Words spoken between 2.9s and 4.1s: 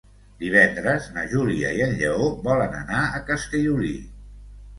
a Castellolí.